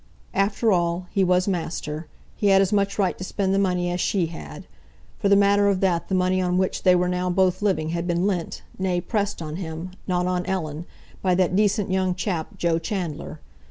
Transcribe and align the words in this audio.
After 0.33 0.71
all, 0.71 1.05
he 1.11 1.23
was 1.23 1.47
master. 1.47 2.07
He 2.35 2.47
had 2.47 2.59
as 2.59 2.73
much 2.73 2.97
right 2.97 3.15
to 3.19 3.23
spend 3.23 3.53
the 3.53 3.59
money 3.59 3.91
as 3.91 4.01
she 4.01 4.25
had; 4.31 4.65
for 5.19 5.29
the 5.29 5.35
matter 5.35 5.67
of 5.67 5.79
that 5.81 6.07
the 6.09 6.15
money 6.15 6.41
on 6.41 6.57
which 6.57 6.81
they 6.81 6.95
were 6.95 7.07
now 7.07 7.29
both 7.29 7.61
living 7.61 7.89
had 7.89 8.07
been 8.07 8.25
lent, 8.25 8.63
nay, 8.79 8.99
pressed 8.99 9.43
on 9.43 9.57
him—not 9.57 10.25
on 10.25 10.43
Ellen—by 10.47 11.35
that 11.35 11.55
decent 11.55 11.91
young 11.91 12.15
chap, 12.15 12.57
Joe 12.57 12.79
Chandler. 12.79 13.41